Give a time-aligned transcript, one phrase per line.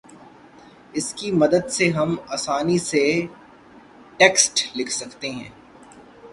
[0.93, 3.03] اس کی مدد سے ہم آسانی سے
[4.19, 5.49] ٹیکسٹ لکھ سکتے ہیں